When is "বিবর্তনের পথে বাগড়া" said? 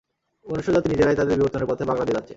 1.37-2.05